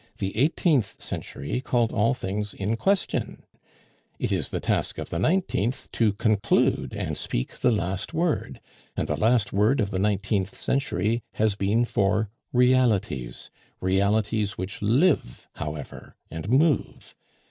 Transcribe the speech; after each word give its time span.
The 0.17 0.35
eighteenth 0.35 0.99
century 0.99 1.61
called 1.61 1.91
all 1.91 2.15
things 2.15 2.55
in 2.55 2.75
question; 2.75 3.43
it 4.17 4.31
is 4.31 4.49
the 4.49 4.59
task 4.59 4.97
of 4.97 5.11
the 5.11 5.19
nineteenth 5.19 5.91
to 5.91 6.13
conclude 6.13 6.95
and 6.95 7.15
speak 7.15 7.59
the 7.59 7.71
last 7.71 8.11
word; 8.11 8.59
and 8.97 9.07
the 9.07 9.15
last 9.15 9.53
word 9.53 9.79
of 9.79 9.91
the 9.91 9.99
nineteenth 9.99 10.55
century 10.57 11.21
has 11.33 11.55
been 11.55 11.85
for 11.85 12.31
realities 12.51 13.51
realities 13.79 14.57
which 14.57 14.81
live 14.81 15.47
however 15.53 16.15
and 16.31 16.49
move. 16.49 17.13